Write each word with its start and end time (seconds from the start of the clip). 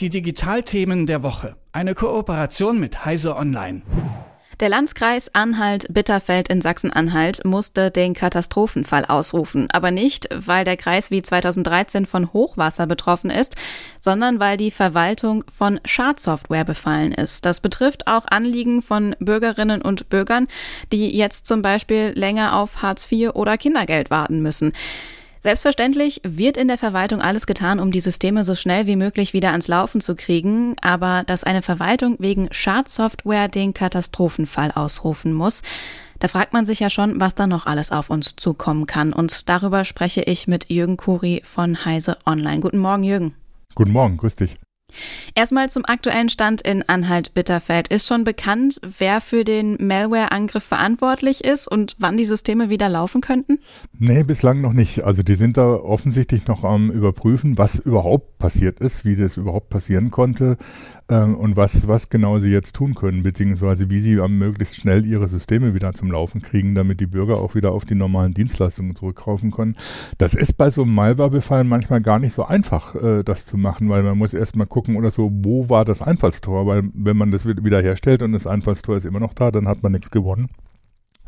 Die 0.00 0.10
Digitalthemen 0.10 1.06
der 1.06 1.24
Woche. 1.24 1.56
Eine 1.72 1.96
Kooperation 1.96 2.78
mit 2.78 3.04
Heise 3.04 3.34
Online. 3.34 3.82
Der 4.60 4.68
Landkreis 4.68 5.34
Anhalt-Bitterfeld 5.34 6.48
in 6.48 6.60
Sachsen-Anhalt 6.60 7.44
musste 7.44 7.90
den 7.90 8.14
Katastrophenfall 8.14 9.06
ausrufen, 9.06 9.66
aber 9.72 9.90
nicht, 9.90 10.28
weil 10.32 10.64
der 10.64 10.76
Kreis 10.76 11.10
wie 11.10 11.20
2013 11.20 12.06
von 12.06 12.32
Hochwasser 12.32 12.86
betroffen 12.86 13.30
ist, 13.30 13.56
sondern 13.98 14.38
weil 14.38 14.56
die 14.56 14.70
Verwaltung 14.70 15.42
von 15.52 15.80
Schadsoftware 15.84 16.64
befallen 16.64 17.10
ist. 17.10 17.44
Das 17.44 17.58
betrifft 17.58 18.06
auch 18.06 18.26
Anliegen 18.30 18.82
von 18.82 19.16
Bürgerinnen 19.18 19.82
und 19.82 20.08
Bürgern, 20.08 20.46
die 20.92 21.16
jetzt 21.16 21.46
zum 21.46 21.60
Beispiel 21.60 22.12
länger 22.14 22.56
auf 22.56 22.82
Hartz 22.82 23.10
IV 23.10 23.30
oder 23.34 23.58
Kindergeld 23.58 24.10
warten 24.10 24.42
müssen. 24.42 24.72
Selbstverständlich 25.40 26.20
wird 26.24 26.56
in 26.56 26.68
der 26.68 26.78
Verwaltung 26.78 27.20
alles 27.20 27.46
getan, 27.46 27.78
um 27.78 27.92
die 27.92 28.00
Systeme 28.00 28.44
so 28.44 28.54
schnell 28.54 28.86
wie 28.86 28.96
möglich 28.96 29.32
wieder 29.32 29.52
ans 29.52 29.68
Laufen 29.68 30.00
zu 30.00 30.16
kriegen, 30.16 30.74
aber 30.80 31.22
dass 31.26 31.44
eine 31.44 31.62
Verwaltung 31.62 32.16
wegen 32.18 32.48
Schadsoftware 32.50 33.48
den 33.48 33.72
Katastrophenfall 33.72 34.72
ausrufen 34.72 35.32
muss, 35.32 35.62
da 36.18 36.26
fragt 36.26 36.52
man 36.52 36.66
sich 36.66 36.80
ja 36.80 36.90
schon, 36.90 37.20
was 37.20 37.36
da 37.36 37.46
noch 37.46 37.66
alles 37.66 37.92
auf 37.92 38.10
uns 38.10 38.34
zukommen 38.34 38.86
kann. 38.86 39.12
Und 39.12 39.48
darüber 39.48 39.84
spreche 39.84 40.22
ich 40.22 40.48
mit 40.48 40.68
Jürgen 40.68 40.96
Kuri 40.96 41.42
von 41.44 41.84
Heise 41.84 42.18
Online. 42.26 42.60
Guten 42.60 42.78
Morgen, 42.78 43.04
Jürgen. 43.04 43.34
Guten 43.76 43.92
Morgen, 43.92 44.16
grüß 44.16 44.34
dich. 44.34 44.56
Erstmal 45.34 45.70
zum 45.70 45.84
aktuellen 45.84 46.28
Stand 46.28 46.62
in 46.62 46.82
Anhalt-Bitterfeld. 46.88 47.88
Ist 47.88 48.06
schon 48.06 48.24
bekannt, 48.24 48.80
wer 48.98 49.20
für 49.20 49.44
den 49.44 49.76
Malware-Angriff 49.86 50.64
verantwortlich 50.64 51.44
ist 51.44 51.68
und 51.68 51.96
wann 51.98 52.16
die 52.16 52.24
Systeme 52.24 52.70
wieder 52.70 52.88
laufen 52.88 53.20
könnten? 53.20 53.58
Nee, 53.98 54.22
bislang 54.22 54.60
noch 54.60 54.72
nicht. 54.72 55.04
Also 55.04 55.22
die 55.22 55.34
sind 55.34 55.56
da 55.56 55.66
offensichtlich 55.66 56.46
noch 56.46 56.64
am 56.64 56.90
Überprüfen, 56.90 57.58
was 57.58 57.78
überhaupt 57.78 58.38
passiert 58.38 58.80
ist, 58.80 59.04
wie 59.04 59.16
das 59.16 59.36
überhaupt 59.36 59.68
passieren 59.68 60.10
konnte 60.10 60.56
ähm, 61.08 61.36
und 61.36 61.56
was, 61.56 61.88
was 61.88 62.10
genau 62.10 62.38
sie 62.38 62.50
jetzt 62.50 62.74
tun 62.74 62.94
können, 62.94 63.22
beziehungsweise 63.22 63.90
wie 63.90 64.00
sie 64.00 64.20
am 64.20 64.38
möglichst 64.38 64.76
schnell 64.76 65.06
ihre 65.06 65.28
Systeme 65.28 65.74
wieder 65.74 65.92
zum 65.94 66.10
Laufen 66.10 66.42
kriegen, 66.42 66.74
damit 66.74 67.00
die 67.00 67.06
Bürger 67.06 67.38
auch 67.38 67.54
wieder 67.54 67.72
auf 67.72 67.84
die 67.84 67.94
normalen 67.94 68.34
Dienstleistungen 68.34 68.94
zurückkaufen 68.94 69.50
können. 69.50 69.76
Das 70.18 70.34
ist 70.34 70.54
bei 70.54 70.70
so 70.70 70.82
einem 70.82 70.94
Malware-Befall 70.94 71.64
manchmal 71.64 72.00
gar 72.00 72.18
nicht 72.18 72.34
so 72.34 72.44
einfach, 72.44 72.94
äh, 72.94 73.22
das 73.22 73.46
zu 73.46 73.56
machen, 73.56 73.88
weil 73.88 74.02
man 74.02 74.18
muss 74.18 74.34
erstmal 74.34 74.66
gucken 74.66 74.96
oder 74.96 75.10
so, 75.10 75.30
wo 75.32 75.68
war 75.68 75.84
das 75.84 76.02
Einfallstor, 76.02 76.66
weil 76.66 76.84
wenn 76.94 77.16
man 77.16 77.30
das 77.30 77.46
wieder 77.46 77.80
herstellt 77.80 78.22
und 78.22 78.32
das 78.32 78.46
Einfallstor 78.46 78.96
ist 78.96 79.06
immer 79.06 79.20
noch 79.20 79.34
da, 79.34 79.50
dann 79.50 79.68
hat 79.68 79.82
man 79.82 79.92
nichts 79.92 80.10
gewonnen. 80.10 80.48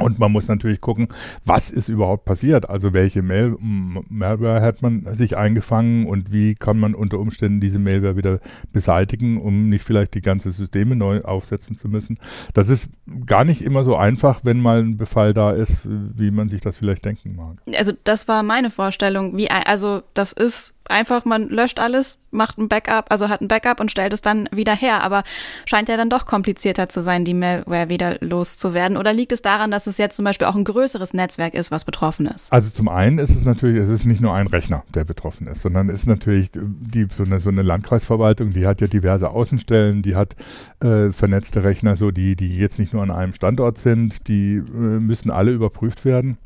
Und 0.01 0.19
man 0.19 0.33
muss 0.33 0.49
natürlich 0.49 0.81
gucken, 0.81 1.09
was 1.45 1.71
ist 1.71 1.89
überhaupt 1.89 2.25
passiert? 2.25 2.69
Also 2.69 2.93
welche 2.93 3.23
Mail 3.23 3.57
Malware 3.61 4.63
hat 4.63 4.83
man 4.83 5.15
sich 5.15 5.37
eingefangen 5.37 6.07
und 6.07 6.33
wie 6.33 6.55
kann 6.55 6.79
man 6.79 6.95
unter 6.95 7.19
Umständen 7.19 7.61
diese 7.61 7.79
Malware 7.79 8.17
wieder 8.17 8.41
beseitigen, 8.73 9.41
um 9.41 9.69
nicht 9.69 9.85
vielleicht 9.85 10.15
die 10.15 10.23
ganze 10.23 10.53
Systeme 10.53 10.97
neu 10.97 11.21
aufsetzen 11.23 11.77
zu 11.77 11.89
müssen. 11.89 12.19
Das 12.55 12.69
ist 12.69 12.91
gar 13.27 13.45
nicht 13.45 13.63
immer 13.63 13.85
so 13.85 13.97
einfach, 13.97 14.41
wenn 14.45 14.61
mal 14.61 14.81
ein 14.81 14.97
Befall 14.97 15.35
da 15.35 15.53
ist, 15.53 15.81
wie 15.85 16.31
man 16.31 16.49
sich 16.49 16.61
das 16.61 16.77
vielleicht 16.77 17.05
denken 17.05 17.37
mag. 17.37 17.59
Also 17.77 17.93
das 18.05 18.29
war 18.29 18.43
meine 18.43 18.71
Vorstellung. 18.71 19.37
Wie, 19.37 19.51
also 19.51 20.03
das 20.15 20.33
ist 20.33 20.75
einfach, 20.91 21.25
man 21.25 21.49
löscht 21.49 21.81
alles, 21.81 22.23
macht 22.31 22.59
ein 22.59 22.69
Backup, 22.69 23.07
also 23.11 23.29
hat 23.29 23.41
ein 23.41 23.49
Backup 23.49 23.81
und 23.81 23.91
stellt 23.91 24.13
es 24.13 24.23
dann 24.23 24.49
wieder 24.53 24.75
her. 24.75 25.03
Aber 25.03 25.23
scheint 25.67 25.89
ja 25.89 25.97
dann 25.97 26.11
doch 26.11 26.27
komplizierter 26.27 26.89
zu 26.89 27.03
sein, 27.03 27.25
die 27.25 27.35
Malware 27.35 27.89
wieder 27.89 28.17
loszuwerden. 28.21 28.97
Oder 28.97 29.13
liegt 29.13 29.33
es 29.33 29.43
daran, 29.43 29.71
dass 29.71 29.87
es 29.87 29.99
jetzt 29.99 30.17
zum 30.17 30.25
Beispiel 30.25 30.47
auch 30.47 30.55
ein 30.55 30.65
größeres 30.65 31.15
Netzwerk 31.15 31.55
ist, 31.55 31.71
was 31.71 31.85
betroffen 31.85 32.27
ist? 32.27 32.53
Also 32.53 32.71
zum 32.71 32.89
einen 32.89 33.19
ist 33.19 33.31
es 33.31 33.45
natürlich, 33.45 33.81
es 33.83 33.89
ist 33.89 34.05
nicht 34.05 34.21
nur 34.21 34.35
ein 34.35 34.47
Rechner, 34.47 34.85
der 34.95 35.05
betroffen 35.05 35.47
ist, 35.47 35.63
sondern 35.63 35.89
es 35.89 36.01
ist 36.01 36.07
natürlich 36.07 36.51
die, 36.53 37.07
so, 37.15 37.25
eine, 37.25 37.41
so 37.41 37.51
eine 37.51 37.63
Landkreisverwaltung, 37.63 38.51
die 38.53 38.67
hat 38.67 38.81
ja 38.81 38.87
diverse 38.87 39.31
Außenstellen, 39.31 40.03
die 40.03 40.17
hat 40.17 40.37
äh, 40.83 41.11
vernetzte 41.13 41.65
Rechner, 41.65 41.97
so 41.97 42.11
die, 42.11 42.37
die 42.37 42.57
jetzt 42.57 42.79
nicht 42.79 42.93
nur 42.93 43.03
an 43.03 43.11
einem 43.11 43.35
Standort 43.35 43.79
sind, 43.79 44.29
die 44.29 44.57
äh, 44.57 44.63
müssen 45.01 45.31
alle 45.31 45.53
überprüft 45.53 46.05
werden. 46.05 46.39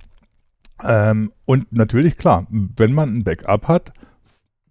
Ähm, 0.83 1.33
und 1.45 1.73
natürlich, 1.73 2.17
klar, 2.17 2.47
wenn 2.51 2.93
man 2.93 3.17
ein 3.17 3.25
Backup 3.25 3.69
hat, 3.69 3.93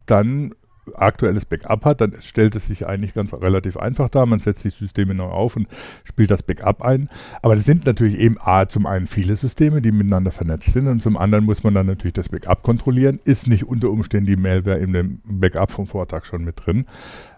dann 0.05 0.53
aktuelles 0.95 1.45
Backup 1.45 1.85
hat, 1.85 2.01
dann 2.01 2.21
stellt 2.21 2.55
es 2.55 2.67
sich 2.67 2.85
eigentlich 2.85 3.13
ganz 3.13 3.33
relativ 3.33 3.77
einfach 3.77 4.09
dar. 4.09 4.25
Man 4.25 4.39
setzt 4.39 4.63
die 4.65 4.69
Systeme 4.69 5.13
neu 5.13 5.25
auf 5.25 5.55
und 5.55 5.67
spielt 6.03 6.31
das 6.31 6.43
Backup 6.43 6.81
ein. 6.81 7.09
Aber 7.41 7.55
es 7.55 7.65
sind 7.65 7.85
natürlich 7.85 8.19
eben 8.19 8.37
A, 8.39 8.67
zum 8.67 8.85
einen 8.85 9.07
viele 9.07 9.35
Systeme, 9.35 9.81
die 9.81 9.91
miteinander 9.91 10.31
vernetzt 10.31 10.73
sind 10.73 10.87
und 10.87 11.01
zum 11.01 11.17
anderen 11.17 11.45
muss 11.45 11.63
man 11.63 11.73
dann 11.73 11.85
natürlich 11.85 12.13
das 12.13 12.29
Backup 12.29 12.63
kontrollieren. 12.63 13.19
Ist 13.23 13.47
nicht 13.47 13.65
unter 13.65 13.89
Umständen 13.89 14.27
die 14.27 14.35
Malware 14.35 14.79
in 14.79 14.93
dem 14.93 15.21
Backup 15.23 15.71
vom 15.71 15.87
Vortag 15.87 16.25
schon 16.25 16.43
mit 16.43 16.65
drin. 16.65 16.85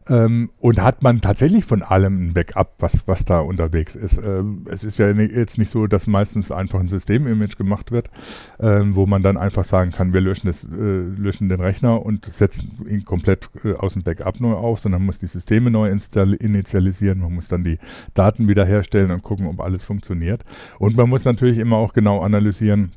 Ähm, 0.07 0.51
und 0.59 0.81
hat 0.81 1.01
man 1.01 1.19
tatsächlich 1.19 1.65
von 1.65 1.81
allem 1.81 2.27
ein 2.27 2.33
Backup, 2.33 2.75
was, 2.79 3.07
was 3.07 3.25
da 3.25 3.39
unterwegs 3.39 3.95
ist. 3.95 4.19
Ähm, 4.19 4.65
es 4.69 4.83
ist 4.83 4.99
ja 4.99 5.09
jetzt 5.09 5.57
nicht 5.57 5.71
so, 5.71 5.87
dass 5.87 6.05
meistens 6.05 6.51
einfach 6.51 6.79
ein 6.79 6.87
Systemimage 6.87 7.55
gemacht 7.57 7.91
wird, 7.91 8.11
ähm, 8.59 8.95
wo 8.95 9.07
man 9.07 9.23
dann 9.23 9.35
einfach 9.35 9.63
sagen 9.63 9.91
kann, 9.91 10.13
wir 10.13 10.21
löschen, 10.21 10.47
das, 10.47 10.63
äh, 10.63 10.67
löschen 10.67 11.49
den 11.49 11.59
Rechner 11.59 12.05
und 12.05 12.25
setzen 12.25 12.85
ihn 12.87 13.03
komplett 13.03 13.49
äh, 13.63 13.73
aus 13.73 13.93
dem 13.93 14.03
Backup 14.03 14.39
neu 14.39 14.53
auf, 14.53 14.79
sondern 14.79 15.03
muss 15.03 15.17
die 15.17 15.27
Systeme 15.27 15.71
neu 15.71 15.89
initialisieren, 15.89 17.19
man 17.19 17.33
muss 17.33 17.47
dann 17.47 17.63
die 17.63 17.79
Daten 18.13 18.47
wiederherstellen 18.47 19.09
und 19.09 19.23
gucken, 19.23 19.47
ob 19.47 19.59
alles 19.59 19.85
funktioniert. 19.85 20.43
Und 20.77 20.95
man 20.95 21.09
muss 21.09 21.25
natürlich 21.25 21.57
immer 21.57 21.77
auch 21.77 21.93
genau 21.93 22.21
analysieren, 22.21 22.91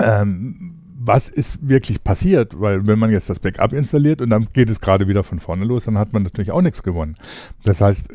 ähm, 0.00 0.87
was 1.08 1.28
ist 1.28 1.66
wirklich 1.66 2.04
passiert, 2.04 2.60
weil 2.60 2.86
wenn 2.86 2.98
man 2.98 3.10
jetzt 3.10 3.30
das 3.30 3.40
Backup 3.40 3.72
installiert 3.72 4.20
und 4.20 4.28
dann 4.28 4.48
geht 4.52 4.68
es 4.68 4.80
gerade 4.80 5.08
wieder 5.08 5.24
von 5.24 5.40
vorne 5.40 5.64
los, 5.64 5.86
dann 5.86 5.96
hat 5.96 6.12
man 6.12 6.22
natürlich 6.22 6.52
auch 6.52 6.60
nichts 6.60 6.82
gewonnen. 6.82 7.16
Das 7.64 7.80
heißt, 7.80 8.08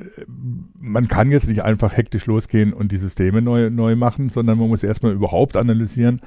man 0.79 1.07
kann 1.07 1.31
jetzt 1.31 1.47
nicht 1.47 1.63
einfach 1.63 1.97
hektisch 1.97 2.27
losgehen 2.27 2.71
und 2.71 2.91
die 2.91 2.97
Systeme 2.97 3.41
neu, 3.41 3.71
neu 3.71 3.95
machen, 3.95 4.29
sondern 4.29 4.59
man 4.59 4.69
muss 4.69 4.83
erstmal 4.83 5.11
überhaupt 5.11 5.57
analysieren, 5.57 6.21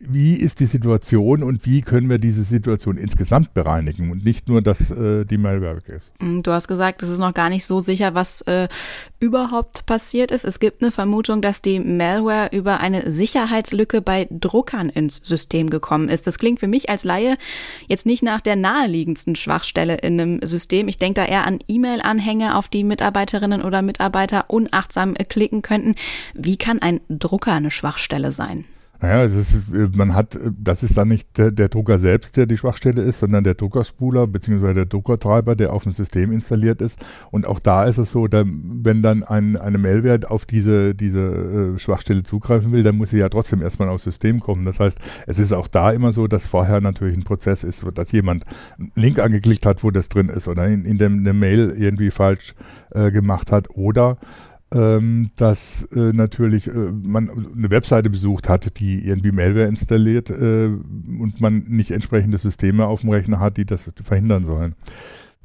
wie 0.00 0.34
ist 0.34 0.60
die 0.60 0.66
Situation 0.66 1.42
und 1.42 1.66
wie 1.66 1.82
können 1.82 2.08
wir 2.08 2.18
diese 2.18 2.42
Situation 2.42 2.96
insgesamt 2.96 3.52
bereinigen 3.52 4.10
und 4.10 4.24
nicht 4.24 4.48
nur, 4.48 4.62
dass 4.62 4.90
äh, 4.90 5.24
die 5.26 5.36
Malware 5.36 5.76
weg 5.76 5.88
ist. 5.88 6.12
Mm, 6.20 6.38
du 6.38 6.52
hast 6.52 6.68
gesagt, 6.68 7.02
es 7.02 7.10
ist 7.10 7.18
noch 7.18 7.34
gar 7.34 7.50
nicht 7.50 7.66
so 7.66 7.80
sicher, 7.80 8.14
was 8.14 8.40
äh, 8.42 8.68
überhaupt 9.20 9.84
passiert 9.84 10.30
ist. 10.30 10.44
Es 10.44 10.58
gibt 10.58 10.82
eine 10.82 10.90
Vermutung, 10.90 11.42
dass 11.42 11.60
die 11.60 11.78
Malware 11.78 12.48
über 12.52 12.80
eine 12.80 13.10
Sicherheitslücke 13.10 14.00
bei 14.00 14.26
Druckern 14.30 14.88
ins 14.88 15.16
System 15.16 15.68
gekommen 15.68 16.08
ist. 16.08 16.26
Das 16.26 16.38
klingt 16.38 16.60
für 16.60 16.68
mich 16.68 16.88
als 16.88 17.04
Laie 17.04 17.36
jetzt 17.86 18.06
nicht 18.06 18.22
nach 18.22 18.40
der 18.40 18.56
naheliegendsten 18.56 19.36
Schwachstelle 19.36 19.96
in 19.96 20.18
einem 20.18 20.40
System. 20.42 20.88
Ich 20.88 20.96
denke 20.96 21.20
da 21.20 21.26
eher 21.26 21.46
an 21.46 21.58
E-Mail-Anhänge, 21.68 22.56
auf 22.56 22.68
die 22.68 22.84
Mitarbeiterinnen 22.84 23.62
oder 23.62 23.82
Mitarbeiter 23.82 24.46
unachtsam 24.48 25.14
klicken 25.14 25.60
könnten. 25.60 25.94
Wie 26.34 26.56
kann 26.56 26.80
ein 26.80 27.00
Drucker 27.10 27.52
eine 27.52 27.70
Schwachstelle 27.70 28.32
sein? 28.32 28.64
Naja, 29.00 29.24
das 29.26 29.34
ist, 29.34 29.74
äh, 29.74 29.88
man 29.94 30.14
hat, 30.14 30.36
äh, 30.36 30.50
das 30.58 30.82
ist 30.82 30.96
dann 30.96 31.08
nicht 31.08 31.38
der, 31.38 31.50
der, 31.50 31.68
Drucker 31.68 31.98
selbst, 31.98 32.36
der 32.36 32.46
die 32.46 32.56
Schwachstelle 32.56 33.02
ist, 33.02 33.20
sondern 33.20 33.44
der 33.44 33.54
Druckerspuler 33.54 34.26
bzw. 34.26 34.74
der 34.74 34.86
Druckertreiber, 34.86 35.56
der 35.56 35.72
auf 35.72 35.84
dem 35.84 35.92
System 35.92 36.32
installiert 36.32 36.82
ist. 36.82 36.98
Und 37.30 37.46
auch 37.46 37.60
da 37.60 37.84
ist 37.84 37.98
es 37.98 38.12
so, 38.12 38.28
da, 38.28 38.44
wenn 38.44 39.02
dann 39.02 39.22
ein, 39.22 39.56
eine 39.56 39.78
Mailware 39.78 40.30
auf 40.30 40.44
diese, 40.44 40.94
diese 40.94 41.20
äh, 41.74 41.78
Schwachstelle 41.78 42.24
zugreifen 42.24 42.72
will, 42.72 42.82
dann 42.82 42.96
muss 42.96 43.10
sie 43.10 43.18
ja 43.18 43.28
trotzdem 43.28 43.62
erstmal 43.62 43.88
aufs 43.88 44.04
System 44.04 44.40
kommen. 44.40 44.64
Das 44.64 44.78
heißt, 44.80 44.98
es 45.26 45.38
ist 45.38 45.52
auch 45.52 45.68
da 45.68 45.92
immer 45.92 46.12
so, 46.12 46.26
dass 46.26 46.46
vorher 46.46 46.80
natürlich 46.80 47.16
ein 47.16 47.24
Prozess 47.24 47.64
ist, 47.64 47.86
dass 47.94 48.12
jemand 48.12 48.44
einen 48.78 48.92
Link 48.94 49.18
angeklickt 49.18 49.64
hat, 49.64 49.82
wo 49.82 49.90
das 49.90 50.10
drin 50.10 50.28
ist 50.28 50.46
oder 50.46 50.66
in, 50.66 50.84
in 50.84 50.98
dem 50.98 51.20
eine 51.20 51.32
Mail 51.32 51.74
irgendwie 51.78 52.10
falsch 52.10 52.54
äh, 52.90 53.10
gemacht 53.10 53.50
hat 53.50 53.70
oder 53.70 54.18
ähm, 54.72 55.30
dass 55.36 55.88
äh, 55.94 56.12
natürlich 56.12 56.68
äh, 56.68 56.72
man 56.72 57.28
eine 57.30 57.70
Webseite 57.70 58.10
besucht 58.10 58.48
hat, 58.48 58.78
die 58.78 59.04
irgendwie 59.04 59.32
Malware 59.32 59.66
installiert 59.66 60.30
äh, 60.30 60.66
und 60.66 61.40
man 61.40 61.64
nicht 61.66 61.90
entsprechende 61.90 62.38
Systeme 62.38 62.86
auf 62.86 63.00
dem 63.00 63.10
Rechner 63.10 63.40
hat, 63.40 63.56
die 63.56 63.64
das 63.64 63.90
verhindern 64.04 64.44
sollen. 64.44 64.74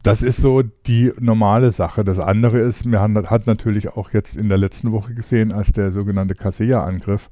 Das 0.04 0.22
ist 0.22 0.38
so 0.38 0.62
die 0.62 1.12
normale 1.20 1.72
Sache. 1.72 2.04
Das 2.04 2.20
andere 2.20 2.60
ist, 2.60 2.90
wir 2.90 3.00
haben, 3.00 3.18
hat 3.28 3.48
natürlich 3.48 3.90
auch 3.90 4.14
jetzt 4.14 4.38
in 4.38 4.50
der 4.50 4.60
letzten 4.60 4.92
Woche 4.92 5.16
gesehen, 5.16 5.52
als 5.52 5.72
der 5.72 5.92
sogenannte 5.92 6.36
Kaseya-Angriff 6.36 7.32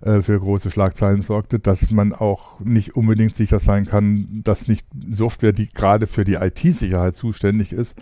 äh, 0.00 0.22
für 0.22 0.40
große 0.40 0.70
Schlagzeilen 0.70 1.20
sorgte, 1.20 1.58
dass 1.58 1.90
man 1.90 2.14
auch 2.14 2.60
nicht 2.60 2.96
unbedingt 2.96 3.36
sicher 3.36 3.58
sein 3.58 3.84
kann, 3.84 4.40
dass 4.42 4.68
nicht 4.68 4.86
Software, 5.10 5.52
die 5.52 5.68
gerade 5.68 6.06
für 6.06 6.24
die 6.24 6.36
IT-Sicherheit 6.36 7.14
zuständig 7.14 7.72
ist, 7.74 7.94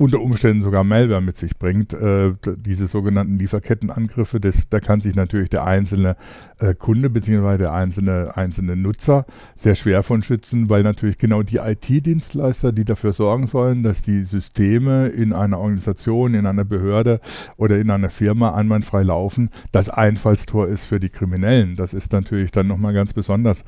unter 0.00 0.22
Umständen 0.22 0.62
sogar 0.62 0.82
Malware 0.82 1.20
mit 1.20 1.36
sich 1.36 1.58
bringt. 1.58 1.92
Äh, 1.92 2.32
diese 2.56 2.86
sogenannten 2.86 3.38
Lieferkettenangriffe, 3.38 4.40
das, 4.40 4.66
da 4.70 4.80
kann 4.80 5.02
sich 5.02 5.14
natürlich 5.14 5.50
der 5.50 5.66
einzelne 5.66 6.16
äh, 6.58 6.72
Kunde 6.74 7.10
bzw. 7.10 7.58
der 7.58 7.74
einzelne, 7.74 8.34
einzelne 8.34 8.76
Nutzer 8.76 9.26
sehr 9.56 9.74
schwer 9.74 10.02
von 10.02 10.22
schützen, 10.22 10.70
weil 10.70 10.84
natürlich 10.84 11.18
genau 11.18 11.42
die 11.42 11.58
IT-Dienstleister, 11.58 12.72
die 12.72 12.86
dafür 12.86 13.12
sorgen 13.12 13.46
sollen, 13.46 13.82
dass 13.82 14.00
die 14.00 14.24
Systeme 14.24 15.08
in 15.08 15.34
einer 15.34 15.58
Organisation, 15.58 16.32
in 16.32 16.46
einer 16.46 16.64
Behörde 16.64 17.20
oder 17.58 17.78
in 17.78 17.90
einer 17.90 18.08
Firma 18.08 18.54
einwandfrei 18.54 19.02
laufen, 19.02 19.50
das 19.70 19.90
Einfallstor 19.90 20.66
ist 20.66 20.84
für 20.84 20.98
die 20.98 21.10
Kriminellen. 21.10 21.76
Das 21.76 21.92
ist 21.92 22.10
natürlich 22.10 22.52
dann 22.52 22.68
nochmal 22.68 22.94
ganz 22.94 23.12
besonders 23.12 23.66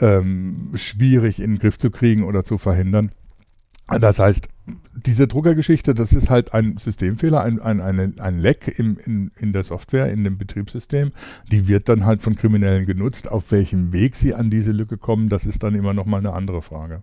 ähm, 0.00 0.70
schwierig 0.74 1.40
in 1.40 1.54
den 1.54 1.58
Griff 1.58 1.76
zu 1.76 1.90
kriegen 1.90 2.22
oder 2.22 2.44
zu 2.44 2.56
verhindern. 2.56 3.10
Das 3.88 4.20
heißt, 4.20 4.48
diese 4.94 5.26
Druckergeschichte, 5.26 5.94
das 5.94 6.12
ist 6.12 6.30
halt 6.30 6.54
ein 6.54 6.76
Systemfehler, 6.76 7.42
ein, 7.42 7.60
ein, 7.60 7.80
ein, 7.80 8.20
ein 8.20 8.38
Leck 8.38 8.72
im, 8.78 8.98
in, 9.04 9.30
in 9.36 9.52
der 9.52 9.64
Software, 9.64 10.10
in 10.10 10.24
dem 10.24 10.38
Betriebssystem. 10.38 11.10
Die 11.50 11.66
wird 11.68 11.88
dann 11.88 12.04
halt 12.04 12.22
von 12.22 12.36
Kriminellen 12.36 12.86
genutzt. 12.86 13.28
Auf 13.28 13.50
welchem 13.50 13.92
Weg 13.92 14.14
sie 14.14 14.34
an 14.34 14.50
diese 14.50 14.72
Lücke 14.72 14.98
kommen, 14.98 15.28
das 15.28 15.46
ist 15.46 15.62
dann 15.62 15.74
immer 15.74 15.94
nochmal 15.94 16.20
eine 16.20 16.32
andere 16.32 16.62
Frage. 16.62 17.02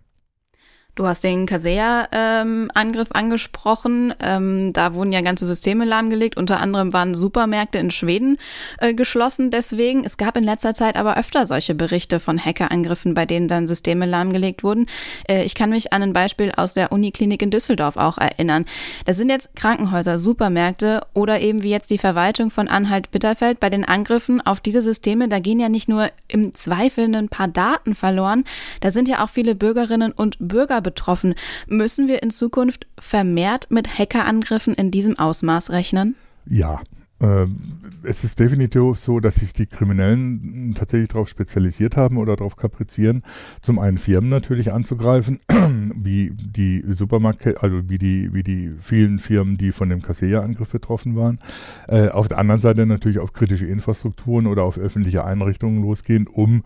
Du 0.96 1.08
hast 1.08 1.24
den 1.24 1.46
Kasea-Angriff 1.46 3.08
ähm, 3.10 3.16
angesprochen. 3.16 4.14
Ähm, 4.20 4.74
da 4.74 4.94
wurden 4.94 5.14
ja 5.14 5.22
ganze 5.22 5.46
Systeme 5.46 5.86
lahmgelegt. 5.86 6.36
Unter 6.36 6.60
anderem 6.60 6.92
waren 6.92 7.14
Supermärkte 7.16 7.78
in 7.78 7.90
Schweden 7.90 8.38
äh, 8.80 8.94
geschlossen. 8.94 9.50
Deswegen, 9.50 10.04
es 10.04 10.18
gab 10.18 10.36
in 10.36 10.44
letzter 10.44 10.74
Zeit 10.74 10.98
aber 10.98 11.16
öfter 11.16 11.48
solche 11.48 11.74
Berichte 11.74 12.20
von 12.20 12.38
Hackerangriffen, 12.38 13.14
bei 13.14 13.26
denen 13.26 13.48
dann 13.48 13.66
Systeme 13.66 14.06
lahmgelegt 14.06 14.62
wurden. 14.64 14.88
Äh, 15.30 15.46
ich 15.46 15.56
kann 15.56 15.70
mich 15.70 15.94
an 15.94 16.04
ein 16.04 16.12
Beispiel 16.12 16.52
aus 16.58 16.74
der 16.74 16.92
Uniklinik 16.92 17.42
in 17.42 17.52
Düsseldorf 17.52 17.96
auch 17.96 18.18
erinnern. 18.18 18.66
Das 19.06 19.16
sind 19.16 19.30
jetzt 19.30 19.56
Krankenhäuser, 19.56 20.20
Supermärkte 20.20 21.02
oder 21.14 21.40
eben 21.40 21.64
wie 21.64 21.70
jetzt 21.70 21.92
die 21.92 21.98
Verwaltung 21.98 22.52
von 22.52 22.68
Anhalt-Bitterfeld. 22.68 23.62
Bei 23.62 23.70
den 23.70 23.86
Angriffen 23.86 24.42
auf 24.42 24.60
diese 24.60 24.82
Systeme, 24.82 25.30
da 25.30 25.40
gehen 25.40 25.62
ja 25.62 25.70
nicht 25.70 25.88
nur 25.88 26.10
im 26.28 26.54
Zweifel 26.56 27.06
ein 27.16 27.30
paar 27.30 27.48
Daten 27.48 27.96
verloren, 27.96 28.44
da 28.82 28.92
sind 28.92 29.08
ja 29.08 29.24
auch 29.24 29.30
viele 29.30 29.56
Bürgerinnen 29.56 30.12
und 30.12 30.36
Bürger 30.40 30.79
betroffen. 30.82 31.36
Müssen 31.68 32.08
wir 32.08 32.24
in 32.24 32.32
Zukunft 32.32 32.88
vermehrt 33.00 33.72
mit 33.72 34.00
Hackerangriffen 34.00 34.74
in 34.74 34.92
diesem 34.92 35.18
Ausmaß 35.18 35.72
rechnen? 35.72 36.16
Ja, 36.46 36.82
ähm, 37.22 37.58
es 38.04 38.24
ist 38.24 38.40
definitiv 38.40 38.96
so, 38.98 39.20
dass 39.20 39.36
sich 39.36 39.52
die 39.52 39.66
Kriminellen 39.66 40.74
tatsächlich 40.78 41.10
darauf 41.10 41.28
spezialisiert 41.28 41.98
haben 41.98 42.18
oder 42.18 42.38
darauf 42.38 42.56
kaprizieren, 42.56 43.24
zum 43.62 43.78
einen 43.78 43.98
Firmen 43.98 44.30
natürlich 44.30 44.72
anzugreifen, 44.72 45.40
wie 45.96 46.32
die 46.34 46.84
Supermarkt, 46.88 47.46
also 47.62 47.90
wie 47.90 47.98
die, 47.98 48.34
wie 48.34 48.44
die 48.44 48.74
vielen 48.80 49.20
Firmen, 49.20 49.58
die 49.58 49.74
von 49.74 49.90
dem 49.90 50.02
Kaseya-Angriff 50.02 50.70
betroffen 50.70 51.16
waren. 51.18 51.40
Äh, 51.88 52.10
auf 52.10 52.30
der 52.30 52.38
anderen 52.38 52.62
Seite 52.62 52.86
natürlich 52.86 53.20
auf 53.20 53.34
kritische 53.34 53.66
Infrastrukturen 53.66 54.48
oder 54.48 54.64
auf 54.64 54.78
öffentliche 54.78 55.26
Einrichtungen 55.26 55.82
losgehen, 55.82 56.26
um 56.28 56.64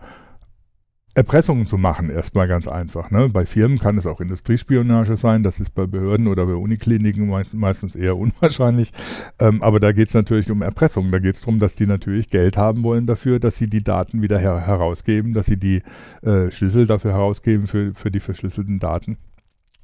Erpressungen 1.16 1.66
zu 1.66 1.78
machen, 1.78 2.10
erstmal 2.10 2.48
ganz 2.48 2.66
einfach. 2.66 3.10
Ne? 3.10 3.28
Bei 3.28 3.46
Firmen 3.46 3.78
kann 3.78 3.96
es 3.98 4.06
auch 4.06 4.20
Industriespionage 4.20 5.16
sein, 5.16 5.44
das 5.44 5.60
ist 5.60 5.70
bei 5.70 5.86
Behörden 5.86 6.26
oder 6.26 6.44
bei 6.46 6.54
Unikliniken 6.54 7.28
meist, 7.28 7.54
meistens 7.54 7.94
eher 7.94 8.16
unwahrscheinlich. 8.18 8.92
Ähm, 9.38 9.62
aber 9.62 9.78
da 9.78 9.92
geht 9.92 10.08
es 10.08 10.14
natürlich 10.14 10.50
um 10.50 10.62
Erpressung. 10.62 11.12
Da 11.12 11.20
geht 11.20 11.36
es 11.36 11.40
darum, 11.40 11.60
dass 11.60 11.76
die 11.76 11.86
natürlich 11.86 12.28
Geld 12.30 12.56
haben 12.56 12.82
wollen 12.82 13.06
dafür, 13.06 13.38
dass 13.38 13.56
sie 13.56 13.68
die 13.68 13.84
Daten 13.84 14.22
wieder 14.22 14.38
her 14.38 14.66
herausgeben, 14.66 15.34
dass 15.34 15.46
sie 15.46 15.56
die 15.56 15.82
äh, 16.22 16.50
Schlüssel 16.50 16.86
dafür 16.86 17.12
herausgeben 17.12 17.68
für, 17.68 17.94
für 17.94 18.10
die 18.10 18.20
verschlüsselten 18.20 18.80
Daten. 18.80 19.16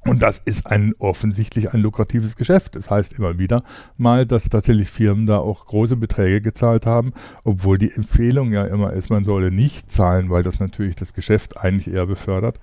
Und 0.03 0.23
das 0.23 0.39
ist 0.39 0.65
ein 0.65 0.93
offensichtlich 0.97 1.73
ein 1.73 1.81
lukratives 1.81 2.35
Geschäft. 2.35 2.75
Das 2.75 2.89
heißt 2.89 3.13
immer 3.13 3.37
wieder 3.37 3.63
mal, 3.97 4.25
dass 4.25 4.49
tatsächlich 4.49 4.89
Firmen 4.89 5.27
da 5.27 5.35
auch 5.35 5.67
große 5.67 5.95
Beträge 5.95 6.41
gezahlt 6.41 6.87
haben, 6.87 7.13
obwohl 7.43 7.77
die 7.77 7.91
Empfehlung 7.91 8.51
ja 8.51 8.65
immer 8.65 8.93
ist, 8.93 9.09
man 9.11 9.23
solle 9.23 9.51
nicht 9.51 9.91
zahlen, 9.91 10.31
weil 10.31 10.41
das 10.41 10.59
natürlich 10.59 10.95
das 10.95 11.13
Geschäft 11.13 11.57
eigentlich 11.57 11.93
eher 11.93 12.07
befördert. 12.07 12.59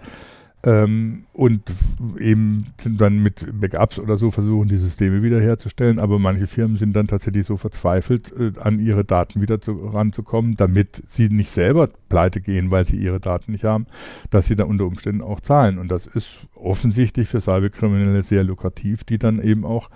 Ähm, 0.65 1.25
und 1.33 1.73
eben 2.19 2.67
dann 2.85 3.23
mit 3.23 3.47
Backups 3.61 4.01
oder 4.01 4.19
so 4.19 4.33
versuchen, 4.33 4.69
die 4.69 4.77
Systeme 4.77 5.23
wiederherzustellen. 5.23 6.01
Aber 6.01 6.19
manche 6.19 6.49
Firmen 6.49 6.77
sind 6.77 6.95
dann 6.95 7.07
tatsächlich 7.07 7.47
so 7.47 7.57
verzweifelt, 7.57 8.33
äh, 8.33 8.53
an 8.59 8.81
ihre 8.81 9.05
Daten 9.05 9.41
wieder 9.41 9.61
zu, 9.61 9.73
ranzukommen, 9.87 10.57
damit 10.57 11.03
sie 11.09 11.29
nicht 11.29 11.51
selber 11.51 11.89
pleite 12.09 12.41
gehen, 12.41 12.73
weil 12.73 12.87
sie 12.87 12.97
ihre 12.97 13.21
Daten 13.21 13.53
nicht 13.53 13.65
haben, 13.65 13.87
dass 14.31 14.49
sie 14.49 14.57
da 14.57 14.65
unter 14.65 14.85
Umständen 14.87 15.23
auch 15.23 15.41
zahlen. 15.41 15.79
Und 15.79 15.93
das 15.93 16.09
ist 16.09 16.41
offensichtlich 16.57 17.29
für 17.29 17.41
Cyberkriminelle 17.41 18.25
sehr 18.25 18.43
lukrativ, 18.43 19.05
die 19.05 19.19
dann 19.19 19.41
eben 19.41 19.65
auch 19.65 19.91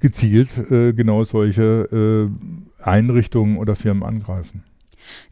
gezielt 0.00 0.70
äh, 0.70 0.92
genau 0.92 1.24
solche 1.24 2.30
äh, 2.30 2.82
Einrichtungen 2.82 3.58
oder 3.58 3.76
Firmen 3.76 4.02
angreifen. 4.02 4.64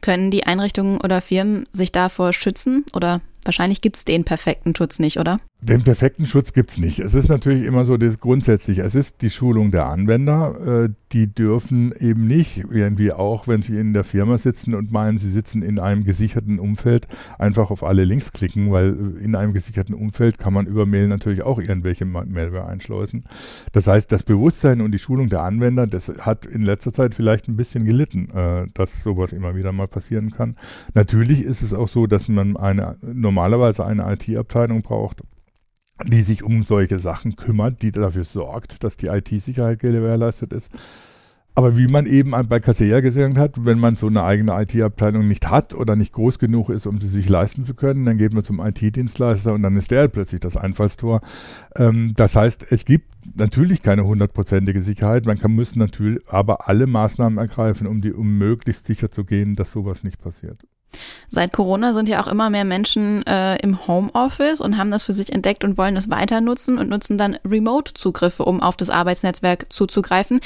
Können 0.00 0.31
die 0.31 0.44
Einrichtungen 0.44 0.98
oder 1.00 1.20
Firmen 1.20 1.66
sich 1.72 1.90
davor 1.90 2.32
schützen 2.32 2.84
oder 2.92 3.20
Wahrscheinlich 3.44 3.81
gibt 3.81 3.96
es 3.96 4.05
den 4.05 4.25
perfekten 4.25 4.75
Schutz 4.76 4.99
nicht, 4.99 5.19
oder? 5.19 5.41
Den 5.66 5.82
perfekten 5.82 6.26
Schutz 6.26 6.52
gibt 6.52 6.72
es 6.72 6.78
nicht. 6.78 6.99
Es 6.99 7.14
ist 7.14 7.31
natürlich 7.31 7.64
immer 7.64 7.87
so 7.87 7.96
das 7.96 8.20
Grundsätzliche. 8.20 8.82
Es 8.82 8.94
ist 8.94 9.22
die 9.22 9.31
Schulung 9.31 9.70
der 9.70 9.87
Anwender. 9.87 10.84
Äh, 10.84 10.88
die 11.12 11.32
dürfen 11.32 11.94
eben 11.99 12.26
nicht 12.26 12.64
irgendwie 12.70 13.12
auch, 13.12 13.49
wenn 13.49 13.62
sie 13.62 13.78
in 13.78 13.94
der 13.94 14.05
Firma 14.05 14.37
sitzen 14.37 14.75
und 14.75 14.93
meinen, 14.93 15.16
sie 15.16 15.31
sitzen 15.31 15.62
in 15.62 15.78
einem 15.78 16.05
gesicherten 16.05 16.58
Umfeld, 16.58 17.08
einfach 17.38 17.70
auf 17.70 17.82
alle 17.82 18.05
Links 18.05 18.32
klicken, 18.32 18.72
weil 18.72 19.16
in 19.22 19.34
einem 19.34 19.55
gesicherten 19.55 19.94
Umfeld 19.94 20.37
kann 20.37 20.52
man 20.52 20.66
über 20.66 20.84
Mail 20.84 21.08
natürlich 21.08 21.43
auch 21.43 21.58
irgendwelche 21.58 22.05
Malware 22.05 22.67
einschleusen. 22.67 23.25
Das 23.72 23.87
heißt, 23.87 24.12
das 24.12 24.25
Bewusstsein 24.25 24.82
und 24.82 24.93
die 24.93 24.99
Schulung 24.99 25.31
der 25.31 25.43
Anwender, 25.43 25.87
das 25.87 26.08
hat 26.19 26.44
in 26.44 26.62
letzter 26.62 26.93
Zeit 26.93 27.14
vielleicht 27.14 27.49
ein 27.49 27.56
bisschen 27.56 27.87
gelitten, 27.87 28.28
äh, 28.34 28.67
dass 28.75 29.02
sowas 29.02 29.32
immer 29.32 29.56
wieder 29.56 29.72
mal 29.72 29.88
passieren 29.88 30.31
kann. 30.31 30.56
Natürlich 30.93 31.43
ist 31.43 31.62
es 31.62 31.72
auch 31.72 31.88
so, 31.88 32.06
dass 32.06 32.28
man 32.28 32.56
eine 32.56 32.96
normale 33.00 33.55
normalerweise 33.55 33.84
eine 33.84 34.12
IT-Abteilung 34.12 34.82
braucht, 34.82 35.22
die 36.02 36.23
sich 36.23 36.43
um 36.43 36.62
solche 36.62 36.99
Sachen 36.99 37.37
kümmert, 37.37 37.82
die 37.82 37.93
dafür 37.93 38.25
sorgt, 38.25 38.82
dass 38.82 38.96
die 38.96 39.06
IT-Sicherheit 39.06 39.79
gewährleistet 39.79 40.52
ist. 40.52 40.70
Aber 41.56 41.76
wie 41.76 41.87
man 41.87 42.06
eben 42.06 42.32
bei 42.49 42.58
Kaseya 42.58 42.99
gesagt 42.99 43.38
hat, 43.38 43.64
wenn 43.64 43.79
man 43.79 43.94
so 43.94 44.08
eine 44.08 44.25
eigene 44.25 44.61
IT-Abteilung 44.61 45.29
nicht 45.29 45.49
hat 45.49 45.73
oder 45.73 45.94
nicht 45.94 46.12
groß 46.12 46.41
genug 46.41 46.69
ist, 46.69 46.87
um 46.87 47.00
sie 47.00 47.06
sich 47.06 47.29
leisten 47.29 47.64
zu 47.64 47.75
können, 47.75 48.05
dann 48.05 48.19
geht 48.19 48.32
man 48.32 48.43
zum 48.43 48.58
IT-Dienstleister 48.58 49.52
und 49.55 49.62
dann 49.62 49.76
ist 49.76 49.93
der 49.93 50.08
plötzlich 50.08 50.41
das 50.41 50.56
Einfallstor. 50.56 51.20
Ähm, 51.76 52.12
das 52.17 52.35
heißt, 52.35 52.67
es 52.70 52.85
gibt 52.85 53.06
natürlich 53.37 53.82
keine 53.82 54.05
hundertprozentige 54.05 54.82
Sicherheit. 54.82 55.26
Man 55.26 55.38
kann, 55.38 55.52
muss 55.52 55.76
natürlich 55.76 56.29
aber 56.29 56.69
alle 56.69 56.88
Maßnahmen 56.88 57.38
ergreifen, 57.38 57.87
um, 57.87 58.00
die, 58.00 58.12
um 58.12 58.37
möglichst 58.37 58.88
sicher 58.88 59.12
zu 59.12 59.25
gehen, 59.25 59.55
dass 59.55 59.70
sowas 59.70 60.02
nicht 60.02 60.20
passiert. 60.20 60.67
Seit 61.29 61.52
Corona 61.52 61.93
sind 61.93 62.08
ja 62.08 62.23
auch 62.23 62.29
immer 62.29 62.50
mehr 62.50 62.64
Menschen 62.64 63.26
äh, 63.26 63.56
im 63.56 63.87
Homeoffice 63.87 64.61
und 64.61 64.79
haben 64.79 64.91
das 64.91 65.05
für 65.05 65.12
sich 65.12 65.32
entdeckt 65.32 65.64
und 65.64 65.79
wollen 65.79 65.96
es 65.96 66.11
weiter 66.11 66.41
nutzen 66.41 66.79
und 66.79 66.88
nutzen 66.88 67.19
dann 67.19 67.38
Remote-Zugriffe, 67.44 68.44
um 68.44 68.61
auf 68.61 68.76
das 68.76 68.91
Arbeitsnetzwerk 68.91 69.73
zuzugreifen. 69.73 70.41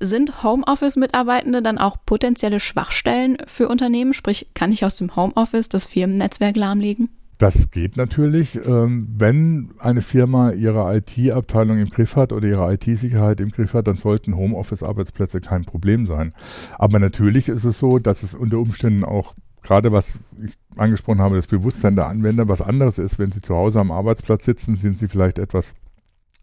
Sind 0.00 0.42
Homeoffice-Mitarbeitende 0.42 1.62
dann 1.62 1.78
auch 1.78 1.96
potenzielle 2.04 2.60
Schwachstellen 2.60 3.38
für 3.46 3.68
Unternehmen? 3.68 4.12
Sprich, 4.12 4.48
kann 4.54 4.72
ich 4.72 4.84
aus 4.84 4.96
dem 4.96 5.16
Homeoffice 5.16 5.68
das 5.68 5.86
Firmennetzwerk 5.86 6.56
lahmlegen? 6.56 7.08
Das 7.38 7.70
geht 7.70 7.96
natürlich. 7.96 8.58
Ähm, 8.64 9.08
wenn 9.16 9.70
eine 9.78 10.02
Firma 10.02 10.52
ihre 10.52 10.96
IT-Abteilung 10.96 11.78
im 11.78 11.90
Griff 11.90 12.16
hat 12.16 12.32
oder 12.32 12.46
ihre 12.46 12.72
IT-Sicherheit 12.72 13.40
im 13.40 13.50
Griff 13.50 13.74
hat, 13.74 13.88
dann 13.88 13.96
sollten 13.96 14.36
Homeoffice-Arbeitsplätze 14.36 15.40
kein 15.40 15.64
Problem 15.64 16.06
sein. 16.06 16.32
Aber 16.78 16.98
natürlich 17.00 17.48
ist 17.48 17.64
es 17.64 17.78
so, 17.78 17.98
dass 17.98 18.22
es 18.22 18.34
unter 18.34 18.58
Umständen 18.58 19.04
auch 19.04 19.34
gerade 19.64 19.90
was 19.90 20.20
ich 20.44 20.54
angesprochen 20.76 21.20
habe, 21.20 21.36
das 21.36 21.48
Bewusstsein 21.48 21.96
der 21.96 22.06
Anwender 22.06 22.48
was 22.48 22.62
anderes 22.62 22.98
ist. 22.98 23.18
Wenn 23.18 23.32
sie 23.32 23.42
zu 23.42 23.56
Hause 23.56 23.80
am 23.80 23.90
Arbeitsplatz 23.90 24.44
sitzen, 24.44 24.76
sind 24.76 24.98
sie 24.98 25.08
vielleicht 25.08 25.38
etwas 25.38 25.74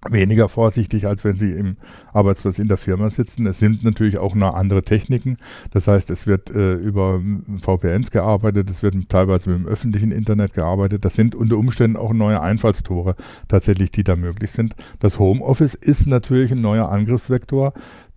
weniger 0.10 0.50
vorsichtig, 0.50 1.06
als 1.06 1.24
wenn 1.24 1.38
sie 1.38 1.52
im 1.52 1.78
Arbeitsplatz 2.12 2.58
in 2.58 2.68
der 2.68 2.78
Firma 2.78 3.12
sitzen. 3.12 3.46
Es 3.46 3.60
sind 3.60 3.84
natürlich 3.84 4.18
auch 4.18 4.34
noch 4.34 4.56
andere 4.56 4.82
Techniken. 4.82 5.38
Das 5.70 5.88
heißt, 5.88 6.10
es 6.10 6.26
wird 6.26 6.50
äh, 6.50 6.74
über 6.74 7.22
VPNs 7.62 8.10
gearbeitet, 8.10 8.72
es 8.72 8.82
wird 8.82 8.96
teilweise 9.10 9.52
mit 9.52 9.60
dem 9.60 9.68
öffentlichen 9.68 10.12
Internet 10.12 10.54
gearbeitet. 10.54 11.06
Das 11.06 11.14
sind 11.14 11.36
unter 11.36 11.58
Umständen 11.58 11.98
auch 11.98 12.14
neue 12.14 12.42
Einfallstore 12.42 13.16
tatsächlich, 13.48 13.92
die 13.92 14.04
da 14.04 14.16
möglich 14.16 14.52
sind. 14.52 14.76
Das 15.00 15.20
Homeoffice 15.20 15.76
ist 15.76 16.08
natürlich 16.08 16.52
ein 16.52 16.62
neuer 16.62 16.90
Angriffsvektor, 16.90 17.74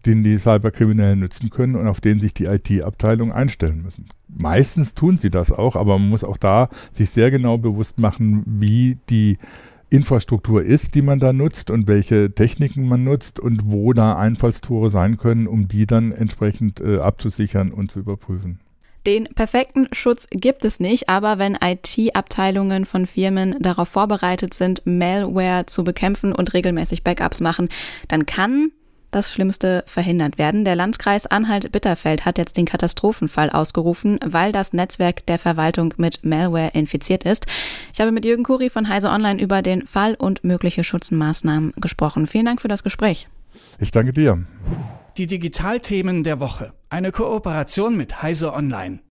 den 0.06 0.22
die 0.22 0.38
Cyberkriminellen 0.38 1.20
nützen 1.20 1.50
können 1.50 1.76
und 1.76 1.86
auf 1.88 2.00
den 2.00 2.20
sich 2.20 2.34
die 2.34 2.44
IT-Abteilungen 2.44 3.32
einstellen 3.32 3.82
müssen. 3.82 4.06
Meistens 4.28 4.94
tun 4.94 5.18
sie 5.18 5.30
das 5.30 5.52
auch, 5.52 5.76
aber 5.76 5.98
man 5.98 6.08
muss 6.08 6.24
auch 6.24 6.36
da 6.36 6.68
sich 6.92 7.10
sehr 7.10 7.30
genau 7.30 7.58
bewusst 7.58 7.98
machen, 7.98 8.42
wie 8.46 8.98
die 9.10 9.38
Infrastruktur 9.90 10.62
ist, 10.62 10.94
die 10.94 11.02
man 11.02 11.20
da 11.20 11.32
nutzt 11.32 11.70
und 11.70 11.86
welche 11.86 12.34
Techniken 12.34 12.88
man 12.88 13.04
nutzt 13.04 13.38
und 13.38 13.70
wo 13.70 13.92
da 13.92 14.16
Einfallstore 14.16 14.90
sein 14.90 15.18
können, 15.18 15.46
um 15.46 15.68
die 15.68 15.86
dann 15.86 16.10
entsprechend 16.10 16.80
äh, 16.80 16.98
abzusichern 16.98 17.70
und 17.70 17.92
zu 17.92 18.00
überprüfen. 18.00 18.58
Den 19.06 19.24
perfekten 19.24 19.86
Schutz 19.92 20.26
gibt 20.30 20.64
es 20.64 20.80
nicht, 20.80 21.10
aber 21.10 21.38
wenn 21.38 21.58
IT-Abteilungen 21.62 22.86
von 22.86 23.06
Firmen 23.06 23.56
darauf 23.60 23.88
vorbereitet 23.88 24.54
sind, 24.54 24.86
Malware 24.86 25.66
zu 25.66 25.84
bekämpfen 25.84 26.32
und 26.32 26.54
regelmäßig 26.54 27.04
Backups 27.04 27.40
machen, 27.40 27.68
dann 28.08 28.24
kann 28.24 28.72
das 29.14 29.32
Schlimmste 29.32 29.84
verhindert 29.86 30.38
werden. 30.38 30.64
Der 30.64 30.74
Landkreis 30.74 31.26
Anhalt-Bitterfeld 31.26 32.24
hat 32.24 32.38
jetzt 32.38 32.56
den 32.56 32.66
Katastrophenfall 32.66 33.50
ausgerufen, 33.50 34.18
weil 34.24 34.52
das 34.52 34.72
Netzwerk 34.72 35.24
der 35.26 35.38
Verwaltung 35.38 35.94
mit 35.96 36.24
Malware 36.24 36.70
infiziert 36.74 37.24
ist. 37.24 37.46
Ich 37.92 38.00
habe 38.00 38.12
mit 38.12 38.24
Jürgen 38.24 38.44
Kuri 38.44 38.70
von 38.70 38.88
Heise 38.88 39.10
Online 39.10 39.40
über 39.40 39.62
den 39.62 39.86
Fall 39.86 40.14
und 40.14 40.44
mögliche 40.44 40.84
Schutzmaßnahmen 40.84 41.72
gesprochen. 41.76 42.26
Vielen 42.26 42.46
Dank 42.46 42.60
für 42.60 42.68
das 42.68 42.82
Gespräch. 42.82 43.28
Ich 43.78 43.90
danke 43.90 44.12
dir. 44.12 44.44
Die 45.16 45.26
Digitalthemen 45.26 46.24
der 46.24 46.40
Woche. 46.40 46.72
Eine 46.90 47.12
Kooperation 47.12 47.96
mit 47.96 48.22
Heise 48.22 48.52
Online. 48.52 48.98